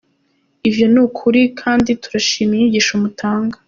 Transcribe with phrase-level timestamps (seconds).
[0.69, 3.55] ivyo nukuri kandi turashim inyigisho mutanga.